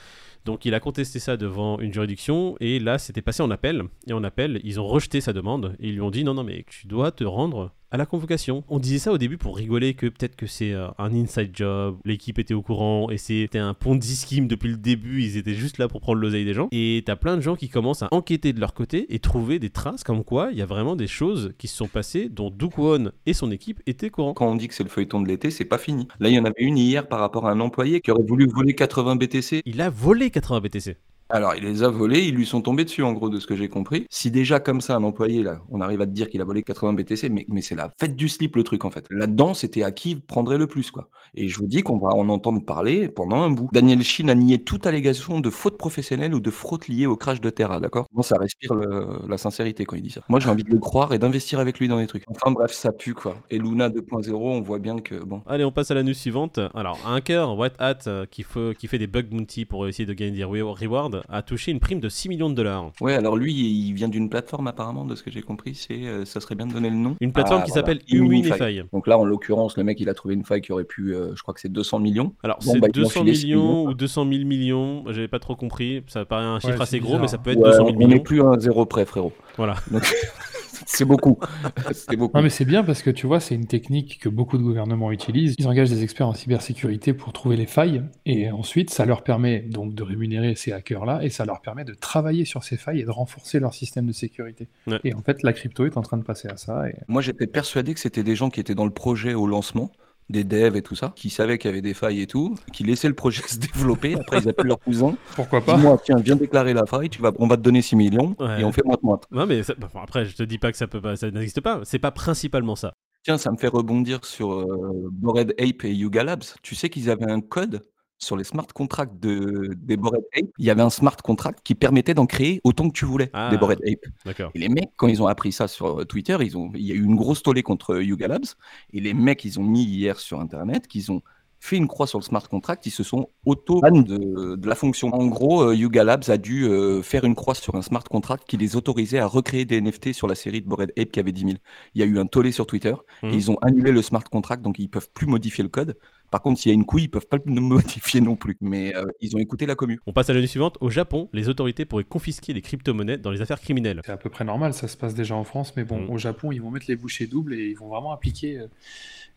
Donc 0.45 0.65
il 0.65 0.75
a 0.75 0.81
contesté 0.81 1.19
ça 1.19 1.37
devant 1.37 1.79
une 1.81 1.93
juridiction 1.93 2.57
et 2.61 2.81
là 2.81 2.99
c'était 2.99 3.23
passé 3.23 3.43
en 3.43 3.51
appel. 3.51 3.85
Et 4.09 4.13
en 4.13 4.25
appel, 4.25 4.61
ils 4.65 4.81
ont 4.81 4.87
rejeté 4.87 5.21
sa 5.21 5.33
demande 5.33 5.77
et 5.81 5.89
ils 5.89 5.95
lui 5.95 6.01
ont 6.01 6.11
dit 6.11 6.25
non, 6.25 6.35
non, 6.35 6.45
mais 6.45 6.65
tu 6.69 6.87
dois 6.87 7.13
te 7.13 7.25
rendre 7.25 7.73
à 7.91 7.97
la 7.97 8.07
convocation. 8.07 8.65
On 8.69 8.79
disait 8.79 8.99
ça 8.99 9.13
au 9.13 9.19
début 9.19 9.39
pour 9.39 9.57
rigoler 9.57 9.95
que 9.95 10.07
peut-être 10.07 10.37
que 10.37 10.47
c'est 10.47 10.73
euh, 10.73 10.89
un 10.99 11.13
inside 11.15 11.51
job, 11.53 11.99
l'équipe 12.05 12.39
était 12.39 12.55
au 12.55 12.63
courant 12.63 13.11
et 13.11 13.19
c'était 13.19 13.59
un 13.59 13.75
Ponzi 13.75 14.17
scheme 14.17 14.47
depuis 14.47 14.69
le 14.69 14.77
début, 14.77 15.23
ils 15.23 15.37
étaient 15.37 15.55
juste 15.55 15.79
là 15.79 15.89
pour 15.89 16.01
prendre 16.01 16.21
l'oseille 16.21 16.45
des 16.45 16.55
gens. 16.55 16.69
Et 16.73 17.03
t'as 17.05 17.17
plein 17.17 17.37
de 17.37 17.41
gens 17.41 17.57
qui 17.57 17.69
commencent 17.69 18.03
à 18.03 18.09
enquêter 18.11 18.53
de 18.53 18.61
leur 18.61 18.75
côté 18.75 19.13
et 19.15 19.19
trouver 19.19 19.59
des 19.59 19.71
traces 19.71 20.05
comme 20.05 20.25
quoi 20.25 20.51
il 20.53 20.59
y 20.59 20.63
a 20.63 20.67
vraiment 20.67 20.97
des 20.97 21.07
choses 21.07 21.53
qui 21.59 21.69
se 21.69 21.77
sont 21.77 21.89
passées 21.89 22.29
dont 22.29 22.51
Duke 22.51 22.79
Won 22.79 23.11
et 23.27 23.33
son 23.33 23.51
équipe 23.51 23.81
étaient 23.87 24.09
au 24.09 24.11
courant. 24.11 24.35
Quand 24.35 24.49
on 24.49 24.57
dit 24.57 24.69
que 24.69 24.75
c'est 24.75 24.85
le 24.85 24.89
feuilleton 24.89 25.21
de 25.21 25.29
l'été, 25.29 25.51
c'est 25.51 25.65
pas 25.65 25.79
fini. 25.79 26.07
Là, 26.21 26.29
il 26.29 26.35
y 26.35 26.39
en 26.39 26.45
avait 26.45 26.63
une 26.63 26.79
hier 26.79 27.09
par 27.09 27.21
rapport 27.21 27.47
à 27.47 27.53
un 27.53 27.61
employé 27.61 28.01
qui 28.01 28.11
aurait 28.11 28.23
voulu 28.23 28.47
voler 28.47 28.75
80 28.75 29.17
BTC. 29.17 29.63
Il 29.65 29.81
a 29.81 29.91
volé 29.91 30.31
80 30.31 30.61
BTC. 30.61 30.97
Alors, 31.33 31.55
il 31.55 31.63
les 31.63 31.85
a 31.85 31.89
volés, 31.89 32.25
ils 32.25 32.35
lui 32.35 32.45
sont 32.45 32.61
tombés 32.61 32.85
dessus, 32.85 33.05
en 33.05 33.13
gros, 33.13 33.29
de 33.29 33.39
ce 33.39 33.47
que 33.47 33.55
j'ai 33.55 33.69
compris. 33.69 34.05
Si 34.11 34.33
déjà, 34.33 34.59
comme 34.59 34.81
ça, 34.81 34.97
un 34.97 35.05
employé, 35.05 35.45
là, 35.45 35.61
on 35.71 35.81
arrive 35.81 36.01
à 36.01 36.07
te 36.07 36.11
dire 36.11 36.29
qu'il 36.29 36.41
a 36.41 36.45
volé 36.45 36.63
80 36.63 36.95
BTC, 36.95 37.29
mais, 37.31 37.47
c'est 37.61 37.77
la 37.77 37.91
fête 38.01 38.17
du 38.17 38.29
slip, 38.29 38.57
le 38.57 38.65
truc, 38.65 38.85
en 38.85 38.91
fait. 38.91 39.07
Là-dedans, 39.11 39.55
c'était 39.55 39.85
à 39.85 39.93
qui 39.93 40.17
prendrait 40.17 40.59
le 40.59 40.67
plus, 40.67 40.91
quoi. 40.91 41.09
Et 41.35 41.49
je 41.49 41.57
vous 41.59 41.67
dis 41.67 41.83
qu'on 41.83 41.99
va 41.99 42.09
en 42.09 42.29
entendre 42.29 42.65
parler 42.65 43.09
pendant 43.09 43.43
un 43.43 43.51
bout. 43.51 43.69
Daniel 43.73 44.03
Shin 44.03 44.27
a 44.29 44.35
nié 44.35 44.65
toute 44.65 44.87
allégation 44.87 45.39
de 45.39 45.51
faute 45.51 45.79
professionnelle 45.79 46.35
ou 46.35 46.41
de 46.41 46.51
fraude 46.51 46.89
liée 46.89 47.07
au 47.07 47.17
crash 47.17 47.41
de 47.41 47.51
Terra, 47.51 47.79
d'accord? 47.79 48.07
Bon, 48.13 48.23
ça 48.23 48.37
respire 48.37 48.75
la 48.75 49.39
sincérité 49.39 49.85
quand 49.85 49.95
il 49.95 50.03
dit 50.03 50.11
ça. 50.11 50.23
Moi, 50.29 50.41
j'ai 50.41 50.49
envie 50.49 50.65
de 50.65 50.71
le 50.71 50.79
croire 50.79 51.13
et 51.15 51.21
d'investir 51.21 51.61
avec 51.61 51.79
lui 51.79 51.87
dans 51.87 51.99
les 51.99 52.09
trucs. 52.09 52.25
Enfin, 52.27 52.51
bref, 52.51 52.73
ça 52.73 52.91
pue, 52.91 53.15
quoi. 53.15 53.37
Et 53.51 53.59
Luna 53.59 53.89
2.0, 53.89 54.35
on 54.35 54.61
voit 54.63 54.81
bien 54.81 54.99
que, 54.99 55.15
bon. 55.15 55.43
Allez, 55.47 55.65
on 55.65 55.71
passe 55.71 55.93
à 55.93 55.95
la 55.95 56.03
news 56.03 56.15
suivante. 56.15 56.59
Alors, 56.75 56.99
un 57.07 57.15
hacker, 57.17 57.57
White 57.57 57.75
Hat, 57.79 57.99
euh, 58.09 58.27
qui, 58.27 58.43
fait 58.43 58.99
des 58.99 59.07
bug 59.07 59.29
bounty 59.29 59.65
pour 59.65 59.87
essayer 59.87 60.07
de 60.07 60.13
gagner 60.13 60.33
des 60.33 60.43
re- 60.45 60.63
rewards, 60.63 61.20
a 61.29 61.43
touché 61.43 61.71
une 61.73 61.81
prime 61.81 62.01
de 62.01 62.09
6 62.09 62.29
millions 62.29 62.49
de 62.51 62.55
dollars. 62.55 62.91
Ouais, 63.01 63.15
alors 63.15 63.37
lui, 63.37 63.53
il 63.53 63.93
vient 63.93 64.09
d'une 64.09 64.29
plateforme 64.31 64.67
apparemment, 64.67 65.05
de 65.05 65.15
ce 65.15 65.23
que 65.23 65.31
j'ai 65.31 65.43
compris, 65.43 65.75
c'est, 65.75 66.07
euh, 66.07 66.25
ça 66.25 66.41
serait 66.41 66.55
bien 66.55 66.67
de 66.67 66.73
donner 66.73 66.91
le 66.91 66.97
nom. 66.97 67.17
Une 67.21 67.33
plateforme 67.33 67.61
Ah, 67.63 67.65
qui 67.67 67.73
voilà. 67.73 67.83
s'appelle. 67.87 68.01
Immunify. 68.09 68.83
Donc 68.93 69.07
là, 69.07 69.19
en 69.19 69.25
l'occurrence, 69.25 69.77
le 69.77 69.85
mec, 69.85 69.99
il 70.01 70.09
a 70.09 70.15
trouvé 70.15 70.35
une 70.35 70.45
faille 70.45 70.61
qui 70.61 70.73
aurait 70.73 70.85
pu, 70.85 71.15
euh, 71.15 71.33
je 71.35 71.43
crois 71.43 71.55
que 71.55 71.61
c'est 71.61 71.71
200 71.73 71.99
millions. 71.99 72.35
Alors, 72.43 72.59
Bon, 72.65 72.73
c'est 72.73 72.81
bah, 72.81 72.89
ils 72.93 72.97
vont 73.01 73.03
200 73.05 73.21
filer 73.21 73.35
six 73.35 73.47
millions 73.47 73.61
millions. 73.61 73.85
ou 73.91 73.95
200 73.95 74.27
000 74.31 74.45
millions, 74.45 75.05
j'avais 75.09 75.29
pas 75.29 75.39
trop 75.39 75.57
compris. 75.57 76.03
Ça 76.07 76.25
paraît 76.25 76.45
un 76.45 76.61
chiffre 76.61 76.81
assez 76.81 77.01
gros, 77.01 77.19
mais 77.19 77.29
ça 77.29 77.39
peut 77.39 77.51
être 77.51 77.59
Ouais, 77.59 77.71
200 77.71 77.77
000 77.87 77.89
on 77.89 77.99
millions. 77.99 78.09
n'est 78.09 78.21
plus 78.21 78.41
à 78.43 78.45
un 78.47 78.59
zéro 78.59 78.87
près, 78.87 79.05
frérot. 79.05 79.33
Voilà. 79.57 79.77
Donc, 79.91 80.03
c'est 80.87 81.05
beaucoup. 81.05 81.39
c'est 81.93 82.17
beaucoup. 82.17 82.37
Non 82.37 82.43
mais 82.43 82.51
c'est 82.51 82.65
bien 82.65 82.85
parce 82.85 83.03
que 83.03 83.11
tu 83.11 83.27
vois, 83.27 83.41
c'est 83.41 83.55
une 83.55 83.67
technique 83.67 84.19
que 84.21 84.29
beaucoup 84.29 84.59
de 84.59 84.63
gouvernements 84.63 85.13
utilisent. 85.13 85.55
Ils 85.59 85.69
engagent 85.69 85.91
des 85.91 86.03
experts 86.03 86.29
en 86.29 86.35
cybersécurité 86.35 87.13
pour 87.13 87.33
trouver 87.33 87.57
les 87.57 87.67
failles 87.67 88.03
et 88.27 88.51
ensuite 88.51 88.91
ça 88.91 89.05
leur 89.05 89.23
permet 89.23 89.61
donc 89.61 89.95
de 89.95 90.03
rémunérer 90.03 90.55
ces 90.55 90.73
hackers-là 90.73 91.21
et 91.23 91.31
ça 91.31 91.45
leur 91.45 91.61
permet 91.61 91.85
de 91.85 91.95
travailler 91.95 92.45
sur 92.45 92.65
ces 92.65 92.77
failles 92.77 93.01
et 93.01 93.05
de 93.05 93.11
renforcer 93.11 93.61
leur 93.61 93.75
système 93.75 94.07
de 94.07 94.13
sécurité. 94.13 94.69
Ouais. 94.87 95.01
Et 95.05 95.15
en 95.15 95.23
fait, 95.23 95.43
la 95.43 95.53
crypto 95.53 95.87
est 95.87 95.97
en 95.97 96.03
train 96.03 96.17
de 96.17 96.23
passer 96.23 96.49
à 96.49 96.57
ça. 96.57 96.89
Et... 96.89 96.95
Moi, 97.09 97.23
j'étais 97.23 97.47
persuadé 97.47 97.95
que 97.95 98.01
c'était 98.01 98.23
des 98.23 98.37
gens 98.37 98.51
qui 98.51 98.61
étaient 98.61 98.75
dans 98.75 98.85
le 98.85 98.91
projet 98.91 99.35
au 99.35 99.47
lancement, 99.47 99.91
des 100.31 100.45
devs 100.45 100.77
et 100.77 100.83
tout 100.83 100.95
ça, 100.95 101.13
qui 101.17 101.29
savaient 101.31 101.59
qu'il 101.59 101.69
y 101.69 101.73
avait 101.73 101.83
des 101.83 101.93
failles 101.95 102.23
et 102.23 102.27
tout, 102.27 102.55
qui 102.73 102.85
laissaient 102.85 103.09
le 103.09 103.15
projet 103.15 103.43
se 103.47 103.59
développer. 103.59 104.15
Après, 104.15 104.39
ils 104.39 104.49
appellent 104.49 104.67
leur 104.69 104.79
cousin. 104.79 105.15
Pourquoi 105.35 105.61
pas 105.61 105.77
Dis-moi, 105.77 106.01
tiens, 106.05 106.17
viens 106.17 106.37
déclarer 106.37 106.73
la 106.73 106.87
faille, 106.87 107.11
tu 107.11 107.21
vas, 107.21 107.33
on 107.39 107.47
va 107.47 107.57
te 107.57 107.63
donner 107.63 107.83
6 107.83 107.97
millions 107.97 108.35
Ouais. 108.39 108.61
et 108.61 108.65
on 108.65 108.73
fait 108.73 108.85
moite-moite. 108.85 109.25
Non, 109.31 109.47
mais 109.47 109.63
ça- 109.63 109.75
bon, 109.75 109.89
après, 110.03 110.25
je 110.25 110.35
te 110.37 110.43
dis 110.43 110.59
pas 110.59 110.71
que 110.73 110.79
ça 110.79 110.87
peut 110.87 111.01
pas, 111.01 111.17
ça 111.17 111.31
n'existe 111.31 111.61
pas. 111.61 111.81
C'est 111.85 111.99
pas 111.99 112.11
principalement 112.13 112.77
ça. 112.77 112.93
Tiens, 113.23 113.37
ça 113.37 113.51
me 113.51 113.57
fait 113.59 113.69
rebondir 113.69 114.25
sur 114.25 114.53
euh, 114.53 115.09
Bored 115.13 115.53
Ape 115.59 115.85
et 115.85 115.93
Yuga 115.93 116.25
Labs. 116.25 116.45
Tu 116.63 116.75
sais 116.75 116.89
qu'ils 116.89 117.11
avaient 117.11 117.31
un 117.31 117.41
code 117.43 117.83
sur 118.21 118.37
les 118.37 118.45
smart 118.45 118.67
contracts 118.75 119.19
de, 119.19 119.75
des 119.77 119.97
Bored 119.97 120.23
Ape. 120.37 120.47
Il 120.59 120.65
y 120.65 120.71
avait 120.71 120.83
un 120.83 120.91
smart 120.91 121.17
contract 121.17 121.61
qui 121.65 121.75
permettait 121.75 122.15
d'en 122.15 122.27
créer 122.27 122.61
autant 122.65 122.89
que 122.89 122.95
tu 122.95 123.07
voulais, 123.07 123.31
Ah. 123.33 123.49
des 123.51 123.57
Bored 123.57 123.81
Ape. 123.87 124.07
D'accord. 124.25 124.51
Et 124.55 124.59
les 124.59 124.69
mecs, 124.69 124.91
quand 124.97 125.09
ils 125.09 125.23
ont 125.23 125.27
appris 125.27 125.53
ça 125.53 125.67
sur 125.69 126.07
Twitter, 126.07 126.37
ils 126.43 126.57
ont, 126.57 126.71
il 126.75 126.83
y 126.87 126.93
a 126.93 126.95
eu 126.95 127.03
une 127.03 127.17
grosse 127.17 127.43
tollée 127.43 127.63
contre 127.63 128.01
Yuga 128.01 128.29
Labs. 128.29 128.45
Et 128.93 129.01
les 129.01 129.15
mecs, 129.15 129.45
ils 129.45 129.59
ont 129.59 129.65
mis 129.65 129.85
hier 129.85 130.21
sur 130.21 130.39
Internet 130.41 130.87
qu'ils 130.87 131.11
ont 131.11 131.23
fait 131.63 131.77
une 131.77 131.89
croix 131.89 132.07
sur 132.07 132.19
le 132.19 132.25
smart 132.25 132.49
contract, 132.49 132.87
ils 132.87 132.91
se 132.91 133.03
sont 133.03 133.29
auto 133.45 133.83
ban 133.83 133.91
de, 134.01 134.57
de 134.57 134.67
la 134.67 134.75
fonction. 134.75 135.13
En 135.15 135.27
gros, 135.27 135.61
euh, 135.63 135.75
Yuga 135.75 136.05
Labs 136.05 136.25
a 136.29 136.39
dû 136.39 136.65
euh, 136.65 137.03
faire 137.03 137.25
une 137.25 137.35
croix 137.35 137.55
sur 137.55 137.75
un 137.75 137.83
smart 137.83 138.03
contract 138.03 138.45
qui 138.49 138.57
les 138.57 138.77
autorisait 138.77 139.19
à 139.19 139.27
recréer 139.27 139.67
des 139.67 139.79
NFT 139.79 140.15
sur 140.15 140.27
la 140.27 140.35
série 140.35 140.63
de 140.63 140.67
Bored 140.67 140.91
Ape 140.99 141.11
qui 141.11 141.21
avait 141.21 141.33
10 141.33 141.41
000. 141.43 141.53
Il 141.95 142.01
y 142.01 142.03
a 142.03 142.07
eu 142.07 142.19
un 142.19 142.25
tollé 142.25 142.51
sur 142.51 142.67
Twitter 142.67 142.95
et 143.23 143.35
ils 143.35 143.51
ont 143.51 143.59
annulé 143.61 143.93
le 143.93 144.01
smart 144.01 144.25
contract, 144.25 144.63
donc 144.63 144.79
ils 144.79 144.89
peuvent 144.89 145.11
plus 145.13 145.27
modifier 145.27 145.63
le 145.63 145.69
code. 145.69 145.99
Par 146.31 146.43
contre, 146.43 146.61
s'il 146.61 146.71
y 146.71 146.73
a 146.73 146.75
une 146.75 146.85
couille, 146.85 147.05
ils 147.05 147.09
peuvent 147.09 147.27
pas 147.27 147.39
le 147.45 147.61
modifier 147.61 148.21
non 148.21 148.37
plus. 148.37 148.57
Mais 148.61 148.95
euh, 148.97 149.05
ils 149.21 149.35
ont 149.37 149.39
écouté 149.39 149.67
la 149.67 149.75
commu. 149.75 150.01
On 150.07 150.13
passe 150.13 150.31
à 150.31 150.33
la 150.35 150.41
news 150.41 150.47
suivante. 150.47 150.79
Au 150.81 150.91
Japon, 150.91 151.29
les 151.33 151.49
autorités 151.49 151.85
pourraient 151.85 152.05
confisquer 152.05 152.53
les 152.53 152.63
crypto-monnaies 152.63 153.19
dans 153.19 153.31
les 153.31 153.41
affaires 153.43 153.61
criminelles. 153.61 154.01
C'est 154.05 154.13
à 154.13 154.17
peu 154.17 154.31
près 154.31 154.45
normal, 154.45 154.75
ça 154.75 154.89
se 154.89 154.97
passe 154.97 155.15
déjà 155.15 155.35
en 155.35 155.45
France, 155.45 155.75
mais 155.77 155.85
bon, 155.85 156.01
Mm. 156.03 156.11
au 156.11 156.19
Japon, 156.19 156.53
ils 156.53 156.61
vont 156.63 156.71
mettre 156.71 156.87
les 156.89 156.97
bouchées 156.97 157.27
doubles 157.27 157.55
et 157.55 157.67
ils 157.69 157.75
vont 157.77 157.89
vraiment 157.89 158.13
appliquer 158.13 158.59
euh, 158.59 158.67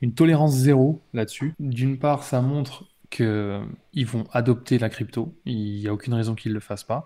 une 0.02 0.14
tolérance 0.14 0.54
zéro 0.54 1.02
là-dessus. 1.14 1.54
D'une 1.60 1.98
part, 1.98 2.24
ça 2.24 2.42
montre 2.42 2.86
qu'ils 3.10 4.08
vont 4.08 4.24
adopter 4.32 4.80
la 4.80 4.90
crypto, 4.90 5.34
il 5.46 5.80
n'y 5.80 5.88
a 5.88 5.94
aucune 5.94 6.14
raison 6.16 6.34
qu'ils 6.36 6.52
ne 6.52 6.56
le 6.56 6.60
fassent 6.62 6.84
pas. 6.84 7.06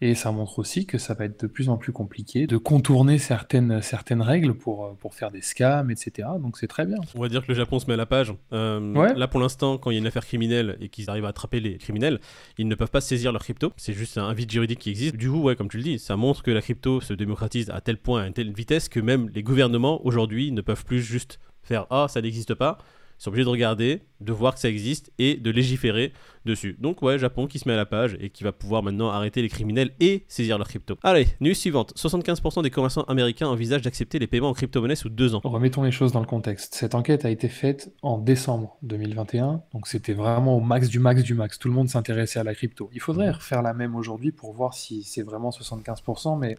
Et 0.00 0.14
ça 0.14 0.32
montre 0.32 0.58
aussi 0.58 0.86
que 0.86 0.98
ça 0.98 1.14
va 1.14 1.24
être 1.24 1.40
de 1.42 1.46
plus 1.46 1.68
en 1.68 1.76
plus 1.76 1.92
compliqué 1.92 2.46
de 2.46 2.56
contourner 2.56 3.18
certaines, 3.18 3.80
certaines 3.80 4.20
règles 4.20 4.54
pour, 4.54 4.84
euh, 4.86 4.92
pour 4.98 5.14
faire 5.14 5.30
des 5.30 5.40
scams, 5.40 5.90
etc. 5.90 6.28
Donc 6.40 6.58
c'est 6.58 6.66
très 6.66 6.84
bien. 6.84 6.96
On 7.14 7.20
va 7.20 7.28
dire 7.28 7.42
que 7.42 7.48
le 7.48 7.54
Japon 7.54 7.78
se 7.78 7.86
met 7.86 7.94
à 7.94 7.96
la 7.96 8.04
page. 8.06 8.34
Euh, 8.52 8.92
Ouais. 8.94 9.14
Là, 9.14 9.28
pour 9.28 9.40
l'instant, 9.40 9.78
quand 9.78 9.90
il 9.90 9.94
y 9.94 9.96
a 9.96 10.00
une 10.00 10.06
affaire 10.06 10.26
criminelle 10.26 10.76
et 10.80 10.88
qu'ils 10.88 11.08
arrivent 11.10 11.24
à 11.24 11.28
attraper 11.28 11.60
les 11.60 11.78
criminels, 11.78 12.20
ils 12.58 12.68
ne 12.68 12.74
peuvent 12.74 12.90
pas 12.90 13.00
saisir 13.00 13.32
leur 13.32 13.42
crypto. 13.42 13.72
C'est 13.76 13.94
juste 13.94 14.18
un 14.18 14.32
vide 14.34 14.50
juridique 14.50 14.80
qui 14.80 14.90
existe. 14.90 15.16
Du 15.16 15.30
coup, 15.30 15.40
ouais, 15.42 15.56
comme 15.56 15.68
tu 15.68 15.76
le 15.78 15.82
dis, 15.82 15.98
ça 15.98 16.16
montre 16.16 16.42
que 16.42 16.50
la 16.50 16.60
crypto 16.60 17.00
se 17.00 17.14
démocratise 17.14 17.70
à 17.70 17.80
tel 17.80 17.96
point, 17.96 18.22
à 18.22 18.26
une 18.26 18.32
telle 18.34 18.52
vitesse 18.52 18.88
que 18.88 19.00
même 19.00 19.30
les 19.34 19.42
gouvernements 19.42 20.04
aujourd'hui 20.04 20.50
ne 20.52 20.60
peuvent 20.60 20.84
plus 20.84 21.00
juste 21.00 21.38
faire 21.62 21.86
Ah, 21.90 22.06
ça 22.08 22.20
n'existe 22.20 22.54
pas. 22.54 22.78
Ils 23.18 23.22
sont 23.22 23.30
obligés 23.30 23.44
de 23.44 23.50
regarder, 23.50 24.02
de 24.20 24.32
voir 24.32 24.54
que 24.54 24.60
ça 24.60 24.68
existe 24.68 25.12
et 25.18 25.36
de 25.36 25.50
légiférer 25.50 26.12
dessus. 26.44 26.76
Donc 26.80 27.02
ouais, 27.02 27.18
Japon 27.18 27.46
qui 27.46 27.58
se 27.58 27.68
met 27.68 27.74
à 27.74 27.76
la 27.76 27.86
page 27.86 28.16
et 28.20 28.30
qui 28.30 28.44
va 28.44 28.52
pouvoir 28.52 28.82
maintenant 28.82 29.10
arrêter 29.10 29.42
les 29.42 29.48
criminels 29.48 29.92
et 30.00 30.24
saisir 30.28 30.58
leur 30.58 30.68
crypto. 30.68 30.96
Allez, 31.02 31.28
news 31.40 31.54
suivante. 31.54 31.94
75% 31.96 32.62
des 32.62 32.70
commerçants 32.70 33.02
américains 33.02 33.46
envisagent 33.46 33.82
d'accepter 33.82 34.18
les 34.18 34.26
paiements 34.26 34.50
en 34.50 34.54
crypto-monnaie 34.54 34.96
sous 34.96 35.08
deux 35.08 35.34
ans. 35.34 35.40
Remettons 35.44 35.82
les 35.82 35.90
choses 35.90 36.12
dans 36.12 36.20
le 36.20 36.26
contexte. 36.26 36.74
Cette 36.74 36.94
enquête 36.94 37.24
a 37.24 37.30
été 37.30 37.48
faite 37.48 37.92
en 38.02 38.18
décembre 38.18 38.76
2021, 38.82 39.62
donc 39.72 39.86
c'était 39.86 40.14
vraiment 40.14 40.56
au 40.56 40.60
max 40.60 40.88
du 40.88 40.98
max 40.98 41.22
du 41.22 41.34
max. 41.34 41.58
Tout 41.58 41.68
le 41.68 41.74
monde 41.74 41.88
s'intéressait 41.88 42.40
à 42.40 42.44
la 42.44 42.54
crypto. 42.54 42.90
Il 42.92 43.00
faudrait 43.00 43.30
refaire 43.30 43.62
la 43.62 43.74
même 43.74 43.94
aujourd'hui 43.94 44.32
pour 44.32 44.52
voir 44.52 44.74
si 44.74 45.02
c'est 45.02 45.22
vraiment 45.22 45.50
75%, 45.50 46.38
mais 46.38 46.56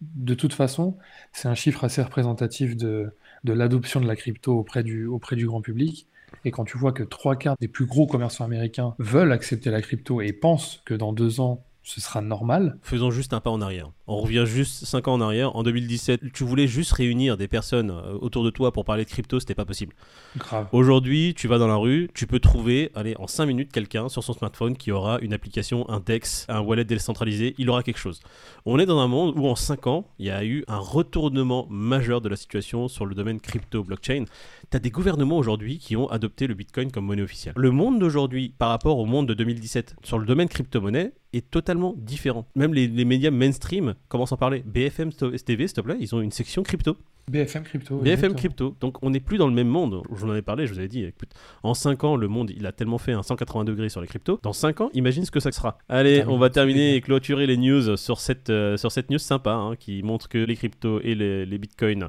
de 0.00 0.34
toute 0.34 0.52
façon, 0.52 0.96
c'est 1.32 1.48
un 1.48 1.54
chiffre 1.54 1.84
assez 1.84 2.02
représentatif 2.02 2.76
de, 2.76 3.12
de 3.44 3.52
l'adoption 3.52 4.00
de 4.00 4.06
la 4.06 4.16
crypto 4.16 4.58
auprès 4.58 4.82
du, 4.82 5.06
auprès 5.06 5.36
du 5.36 5.46
grand 5.46 5.60
public. 5.60 6.06
Et 6.44 6.50
quand 6.50 6.64
tu 6.64 6.78
vois 6.78 6.92
que 6.92 7.02
trois 7.02 7.36
quarts 7.36 7.56
des 7.60 7.68
plus 7.68 7.86
gros 7.86 8.06
commerçants 8.06 8.44
américains 8.44 8.94
veulent 8.98 9.32
accepter 9.32 9.70
la 9.70 9.80
crypto 9.80 10.20
et 10.20 10.32
pensent 10.32 10.82
que 10.84 10.94
dans 10.94 11.12
deux 11.12 11.40
ans, 11.40 11.64
ce 11.82 12.00
sera 12.00 12.20
normal, 12.20 12.78
faisons 12.82 13.10
juste 13.10 13.32
un 13.32 13.40
pas 13.40 13.50
en 13.50 13.60
arrière. 13.60 13.90
On 14.10 14.16
revient 14.16 14.44
juste 14.46 14.86
5 14.86 15.06
ans 15.08 15.14
en 15.14 15.20
arrière. 15.20 15.54
En 15.54 15.62
2017, 15.62 16.32
tu 16.32 16.42
voulais 16.42 16.66
juste 16.66 16.92
réunir 16.92 17.36
des 17.36 17.46
personnes 17.46 17.90
euh, 17.90 18.16
autour 18.22 18.42
de 18.42 18.48
toi 18.48 18.72
pour 18.72 18.86
parler 18.86 19.04
de 19.04 19.10
crypto, 19.10 19.38
c'était 19.38 19.54
pas 19.54 19.66
possible. 19.66 19.94
grave. 20.38 20.66
Aujourd'hui, 20.72 21.34
tu 21.36 21.46
vas 21.46 21.58
dans 21.58 21.66
la 21.66 21.76
rue, 21.76 22.08
tu 22.14 22.26
peux 22.26 22.40
trouver, 22.40 22.90
allez, 22.94 23.14
en 23.18 23.26
5 23.26 23.44
minutes, 23.44 23.70
quelqu'un 23.70 24.08
sur 24.08 24.24
son 24.24 24.32
smartphone 24.32 24.78
qui 24.78 24.92
aura 24.92 25.18
une 25.20 25.34
application, 25.34 25.86
un 25.90 26.00
DEX, 26.00 26.46
un 26.48 26.60
wallet 26.60 26.86
décentralisé, 26.86 27.54
il 27.58 27.68
aura 27.68 27.82
quelque 27.82 27.98
chose. 27.98 28.20
On 28.64 28.78
est 28.78 28.86
dans 28.86 28.98
un 28.98 29.08
monde 29.08 29.34
où 29.36 29.46
en 29.46 29.54
5 29.54 29.86
ans, 29.86 30.06
il 30.18 30.24
y 30.24 30.30
a 30.30 30.42
eu 30.42 30.64
un 30.68 30.78
retournement 30.78 31.66
majeur 31.68 32.22
de 32.22 32.30
la 32.30 32.36
situation 32.36 32.88
sur 32.88 33.04
le 33.04 33.14
domaine 33.14 33.40
crypto, 33.40 33.84
blockchain. 33.84 34.24
Tu 34.70 34.76
as 34.76 34.80
des 34.80 34.90
gouvernements 34.90 35.36
aujourd'hui 35.36 35.76
qui 35.76 35.96
ont 35.96 36.08
adopté 36.08 36.46
le 36.46 36.54
Bitcoin 36.54 36.90
comme 36.90 37.04
monnaie 37.04 37.20
officielle. 37.20 37.52
Le 37.56 37.70
monde 37.70 37.98
d'aujourd'hui, 37.98 38.54
par 38.56 38.70
rapport 38.70 38.98
au 38.98 39.04
monde 39.04 39.28
de 39.28 39.34
2017, 39.34 39.96
sur 40.02 40.18
le 40.18 40.24
domaine 40.24 40.48
crypto-monnaie, 40.48 41.12
est 41.34 41.50
totalement 41.50 41.94
différent. 41.96 42.46
Même 42.54 42.72
les, 42.72 42.88
les 42.88 43.04
médias 43.04 43.30
mainstream 43.30 43.94
commencent 44.08 44.32
à 44.32 44.36
en 44.36 44.38
parler. 44.38 44.62
BFM 44.66 45.12
TV, 45.12 45.66
s'il 45.66 45.74
te 45.74 45.80
plaît, 45.80 45.96
ils 46.00 46.14
ont 46.14 46.20
une 46.20 46.30
section 46.32 46.62
crypto. 46.62 46.96
BFM 47.28 47.62
Crypto. 47.62 47.98
BFM 47.98 48.10
exactement. 48.10 48.34
Crypto. 48.36 48.76
Donc 48.80 49.02
on 49.02 49.10
n'est 49.10 49.20
plus 49.20 49.38
dans 49.38 49.48
le 49.48 49.54
même 49.54 49.68
monde. 49.68 50.02
Je 50.10 50.14
vous 50.14 50.26
en 50.26 50.30
avais 50.30 50.42
parlé, 50.42 50.66
je 50.66 50.72
vous 50.72 50.78
avais 50.78 50.88
dit, 50.88 51.04
écoute, 51.04 51.30
en 51.62 51.74
5 51.74 52.04
ans, 52.04 52.16
le 52.16 52.28
monde, 52.28 52.50
il 52.50 52.66
a 52.66 52.72
tellement 52.72 52.98
fait 52.98 53.12
un 53.12 53.22
180 53.22 53.64
degrés 53.64 53.88
sur 53.88 54.00
les 54.00 54.06
cryptos. 54.06 54.40
Dans 54.42 54.52
5 54.52 54.80
ans, 54.80 54.90
imagine 54.94 55.24
ce 55.24 55.30
que 55.30 55.40
ça 55.40 55.52
sera. 55.52 55.78
Allez, 55.88 56.24
on 56.26 56.38
va 56.38 56.50
terminer 56.50 56.94
et 56.94 57.00
clôturer 57.00 57.46
les 57.46 57.56
news 57.56 57.96
sur 57.96 58.20
cette, 58.20 58.50
euh, 58.50 58.76
sur 58.76 58.92
cette 58.92 59.10
news 59.10 59.18
sympa 59.18 59.52
hein, 59.52 59.76
qui 59.76 60.02
montre 60.02 60.28
que 60.28 60.38
les 60.38 60.56
cryptos 60.56 61.00
et 61.02 61.14
les, 61.14 61.44
les 61.44 61.58
bitcoins 61.58 62.08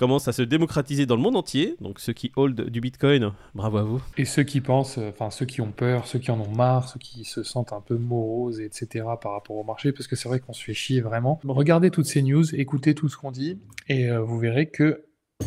commencent 0.00 0.28
à 0.28 0.32
se 0.32 0.40
démocratiser 0.40 1.04
dans 1.04 1.14
le 1.14 1.20
monde 1.20 1.36
entier. 1.36 1.76
Donc 1.82 2.00
ceux 2.00 2.14
qui 2.14 2.32
hold 2.34 2.70
du 2.70 2.80
bitcoin, 2.80 3.32
bravo 3.54 3.76
à 3.76 3.82
vous. 3.82 4.02
Et 4.16 4.24
ceux 4.24 4.44
qui 4.44 4.62
pensent, 4.62 4.96
euh, 4.96 5.10
enfin 5.10 5.30
ceux 5.30 5.44
qui 5.44 5.60
ont 5.60 5.72
peur, 5.72 6.06
ceux 6.06 6.18
qui 6.18 6.30
en 6.30 6.40
ont 6.40 6.48
marre, 6.48 6.88
ceux 6.88 6.98
qui 6.98 7.26
se 7.26 7.42
sentent 7.42 7.74
un 7.74 7.82
peu 7.82 7.96
moroses, 7.96 8.60
etc. 8.60 9.04
par 9.20 9.32
rapport 9.32 9.56
au 9.56 9.62
marché, 9.62 9.92
parce 9.92 10.06
que 10.06 10.16
c'est 10.16 10.26
vrai 10.26 10.40
qu'on 10.40 10.54
se 10.54 10.64
fait 10.64 10.72
chier 10.72 11.02
vraiment. 11.02 11.38
Regardez 11.44 11.90
toutes 11.90 12.06
ces 12.06 12.22
news, 12.22 12.54
écoutez 12.54 12.94
tout 12.94 13.10
ce 13.10 13.18
qu'on 13.18 13.30
dit, 13.30 13.58
et 13.88 14.08
euh, 14.08 14.22
vous 14.22 14.38
verrez 14.38 14.70
que 14.70 15.04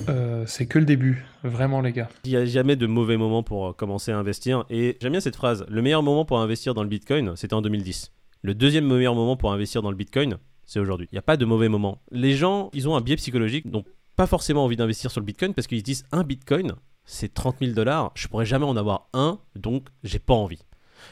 euh, 0.07 0.43
c'est 0.45 0.67
que 0.67 0.77
le 0.77 0.86
début, 0.86 1.25
vraiment 1.43 1.81
les 1.81 1.91
gars. 1.91 2.10
Il 2.24 2.29
n'y 2.29 2.38
a 2.38 2.45
jamais 2.45 2.75
de 2.75 2.86
mauvais 2.86 3.17
moment 3.17 3.41
pour 3.41 3.75
commencer 3.75 4.12
à 4.12 4.19
investir. 4.19 4.65
Et 4.69 4.98
j'aime 5.01 5.13
bien 5.13 5.19
cette 5.19 5.36
phrase. 5.36 5.65
Le 5.67 5.81
meilleur 5.81 6.03
moment 6.03 6.25
pour 6.25 6.39
investir 6.39 6.75
dans 6.75 6.83
le 6.83 6.89
bitcoin, 6.89 7.36
c'était 7.36 7.55
en 7.55 7.63
2010. 7.63 8.12
Le 8.43 8.53
deuxième 8.53 8.86
meilleur 8.86 9.15
moment 9.15 9.36
pour 9.36 9.51
investir 9.51 9.81
dans 9.81 9.89
le 9.89 9.98
bitcoin, 9.98 10.38
c'est 10.65 10.79
aujourd'hui. 10.79 11.07
Il 11.12 11.15
n'y 11.15 11.19
a 11.19 11.24
pas 11.24 11.38
de 11.38 11.45
mauvais 11.45 11.69
moment. 11.69 12.03
Les 12.12 12.33
gens, 12.33 12.69
ils 12.74 12.88
ont 12.88 12.95
un 12.95 13.01
biais 13.01 13.15
psychologique, 13.15 13.72
donc 13.72 13.86
pas 14.15 14.27
forcément 14.27 14.63
envie 14.63 14.75
d'investir 14.75 15.12
sur 15.12 15.22
le 15.22 15.25
bitcoin 15.25 15.53
parce 15.53 15.67
qu'ils 15.67 15.79
se 15.79 15.84
disent 15.84 16.05
un 16.12 16.24
bitcoin, 16.24 16.74
c'est 17.05 17.34
30 17.34 17.58
000 17.60 17.72
dollars, 17.74 18.12
je 18.15 18.27
pourrais 18.27 18.46
jamais 18.46 18.65
en 18.65 18.77
avoir 18.77 19.10
un, 19.13 19.39
donc 19.55 19.88
j'ai 20.03 20.20
pas 20.20 20.34
envie. 20.34 20.63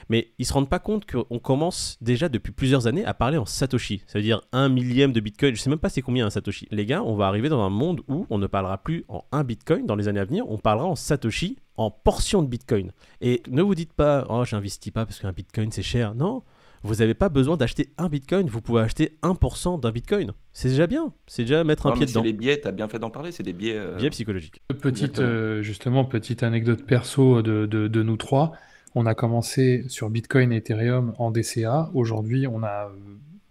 Mais 0.09 0.31
ils 0.37 0.45
se 0.45 0.53
rendent 0.53 0.69
pas 0.69 0.79
compte 0.79 1.05
qu'on 1.09 1.39
commence 1.39 1.97
déjà 2.01 2.29
depuis 2.29 2.51
plusieurs 2.51 2.87
années 2.87 3.05
à 3.05 3.13
parler 3.13 3.37
en 3.37 3.45
Satoshi. 3.45 4.03
Ça 4.07 4.19
veut 4.19 4.23
dire 4.23 4.41
un 4.51 4.69
millième 4.69 5.11
de 5.11 5.19
Bitcoin. 5.19 5.55
Je 5.55 5.61
sais 5.61 5.69
même 5.69 5.79
pas 5.79 5.89
c'est 5.89 6.01
combien 6.01 6.25
un 6.25 6.29
Satoshi. 6.29 6.67
Les 6.71 6.85
gars, 6.85 7.03
on 7.03 7.15
va 7.15 7.27
arriver 7.27 7.49
dans 7.49 7.61
un 7.61 7.69
monde 7.69 8.01
où 8.07 8.25
on 8.29 8.37
ne 8.37 8.47
parlera 8.47 8.77
plus 8.77 9.05
en 9.07 9.25
un 9.31 9.43
Bitcoin 9.43 9.85
dans 9.85 9.95
les 9.95 10.07
années 10.07 10.19
à 10.19 10.25
venir, 10.25 10.49
on 10.49 10.57
parlera 10.57 10.87
en 10.87 10.95
Satoshi, 10.95 11.57
en 11.77 11.91
portion 11.91 12.43
de 12.43 12.47
Bitcoin. 12.47 12.91
Et 13.21 13.41
ne 13.49 13.61
vous 13.61 13.75
dites 13.75 13.93
pas, 13.93 14.25
oh 14.29 14.45
j'investis 14.45 14.91
pas 14.91 15.05
parce 15.05 15.19
qu'un 15.19 15.31
Bitcoin 15.31 15.71
c'est 15.71 15.83
cher. 15.83 16.15
Non, 16.15 16.43
vous 16.83 16.95
n'avez 16.95 17.13
pas 17.13 17.29
besoin 17.29 17.57
d'acheter 17.57 17.89
un 17.97 18.09
Bitcoin, 18.09 18.47
vous 18.47 18.61
pouvez 18.61 18.81
acheter 18.81 19.17
1% 19.23 19.79
d'un 19.79 19.91
Bitcoin. 19.91 20.31
C'est 20.53 20.69
déjà 20.69 20.87
bien, 20.87 21.13
c'est 21.27 21.43
déjà 21.43 21.63
mettre 21.63 21.85
un 21.87 21.91
Non, 21.91 21.95
pied 21.97 22.05
dedans. 22.05 22.21
C'est 22.21 22.27
les 22.27 22.33
biais, 22.33 22.59
t'as 22.59 22.71
bien 22.71 22.87
fait 22.87 22.99
d'en 22.99 23.09
parler, 23.09 23.31
c'est 23.31 23.43
des 23.43 23.53
biais. 23.53 23.75
euh, 23.77 23.95
Biais 23.97 24.09
psychologique. 24.09 24.61
Petite, 24.81 25.19
euh, 25.19 25.61
justement, 25.61 26.05
petite 26.05 26.43
anecdote 26.43 26.83
perso 26.85 27.41
de, 27.41 27.65
de- 27.65 27.87
de 27.87 28.03
nous 28.03 28.17
trois. 28.17 28.53
On 28.95 29.05
a 29.05 29.13
commencé 29.15 29.85
sur 29.87 30.09
Bitcoin 30.09 30.51
et 30.51 30.57
Ethereum 30.57 31.13
en 31.17 31.31
DCA. 31.31 31.89
Aujourd'hui, 31.93 32.45
on 32.47 32.61
a 32.63 32.87
euh, 32.87 32.89